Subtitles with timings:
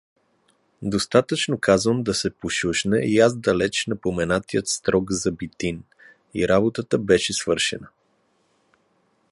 [0.81, 5.83] Достаточно, казвам, да се пошушне яздалеч на поменатия строг забитин,
[6.33, 7.87] и работата беше свършена.